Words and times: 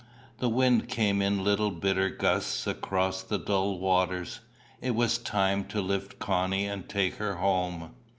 The 0.39 0.49
wind 0.49 0.87
came 0.89 1.21
in 1.21 1.43
little 1.43 1.69
bitter 1.69 2.09
gusts 2.09 2.65
across 2.65 3.21
the 3.21 3.37
dull 3.37 3.77
waters. 3.77 4.39
It 4.81 4.95
was 4.95 5.19
time 5.19 5.63
to 5.65 5.79
lift 5.79 6.17
Connie 6.17 6.65
and 6.65 6.89
take 6.89 7.17
her 7.17 7.35
home. 7.35 7.91